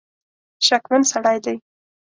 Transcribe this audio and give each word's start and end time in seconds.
شکمن 0.65 1.01
سړی 1.11 1.37
دی. 1.45 1.55